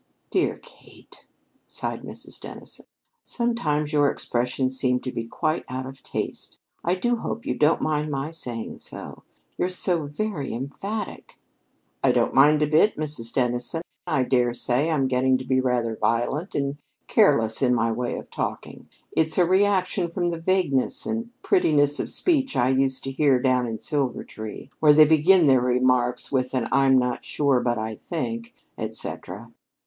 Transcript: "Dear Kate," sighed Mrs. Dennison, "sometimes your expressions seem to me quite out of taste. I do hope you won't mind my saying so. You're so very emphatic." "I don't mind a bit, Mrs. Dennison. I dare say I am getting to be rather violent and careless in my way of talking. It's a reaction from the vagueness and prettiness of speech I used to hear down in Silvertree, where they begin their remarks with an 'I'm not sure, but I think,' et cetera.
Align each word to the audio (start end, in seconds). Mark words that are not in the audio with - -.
"Dear 0.31 0.57
Kate," 0.63 1.27
sighed 1.67 2.01
Mrs. 2.01 2.41
Dennison, 2.41 2.87
"sometimes 3.23 3.93
your 3.93 4.09
expressions 4.09 4.75
seem 4.75 4.99
to 5.01 5.11
me 5.13 5.27
quite 5.27 5.63
out 5.69 5.85
of 5.85 6.01
taste. 6.01 6.59
I 6.83 6.95
do 6.95 7.17
hope 7.17 7.45
you 7.45 7.55
won't 7.61 7.83
mind 7.83 8.09
my 8.09 8.31
saying 8.31 8.79
so. 8.79 9.21
You're 9.59 9.69
so 9.69 10.07
very 10.07 10.55
emphatic." 10.55 11.37
"I 12.03 12.11
don't 12.13 12.33
mind 12.33 12.63
a 12.63 12.67
bit, 12.67 12.97
Mrs. 12.97 13.31
Dennison. 13.31 13.83
I 14.07 14.23
dare 14.23 14.55
say 14.55 14.89
I 14.89 14.95
am 14.95 15.07
getting 15.07 15.37
to 15.37 15.45
be 15.45 15.61
rather 15.61 15.95
violent 15.95 16.55
and 16.55 16.77
careless 17.05 17.61
in 17.61 17.75
my 17.75 17.91
way 17.91 18.17
of 18.17 18.31
talking. 18.31 18.89
It's 19.11 19.37
a 19.37 19.45
reaction 19.45 20.09
from 20.09 20.31
the 20.31 20.41
vagueness 20.41 21.05
and 21.05 21.29
prettiness 21.43 21.99
of 21.99 22.09
speech 22.09 22.55
I 22.57 22.69
used 22.69 23.03
to 23.03 23.11
hear 23.11 23.39
down 23.39 23.67
in 23.67 23.77
Silvertree, 23.77 24.71
where 24.79 24.93
they 24.93 25.05
begin 25.05 25.45
their 25.45 25.61
remarks 25.61 26.31
with 26.31 26.55
an 26.55 26.67
'I'm 26.71 26.97
not 26.97 27.23
sure, 27.23 27.59
but 27.59 27.77
I 27.77 27.93
think,' 27.93 28.55
et 28.79 28.95
cetera. 28.95 29.51